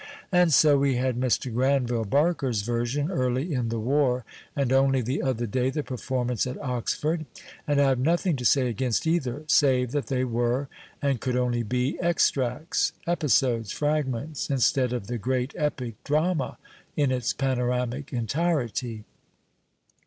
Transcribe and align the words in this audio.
And 0.31 0.51
so 0.51 0.79
vie 0.79 0.93
had 0.93 1.15
Mr. 1.15 1.53
Granville 1.53 2.05
Barker's 2.05 2.63
version 2.63 3.11
early 3.11 3.53
in 3.53 3.69
the 3.69 3.79
war 3.79 4.25
and 4.55 4.73
only 4.73 4.99
the 5.03 5.21
other 5.21 5.45
day 5.45 5.69
the 5.69 5.83
performance 5.83 6.47
at 6.47 6.59
Oxford, 6.59 7.27
and 7.67 7.79
I 7.79 7.89
have 7.89 7.99
nothing 7.99 8.35
to 8.37 8.43
say 8.43 8.67
against 8.67 9.05
either, 9.05 9.43
save 9.45 9.91
that 9.91 10.07
they 10.07 10.23
were, 10.23 10.69
and 11.03 11.21
could 11.21 11.35
only 11.37 11.61
be, 11.61 11.99
extracts, 12.01 12.93
episodes, 13.05 13.71
fragments, 13.71 14.49
instead 14.49 14.91
of 14.91 15.05
the 15.05 15.19
great 15.19 15.53
epic 15.55 16.03
drama 16.03 16.57
in 16.97 17.11
its 17.11 17.31
panoramic 17.31 18.11
entirety. 18.11 19.03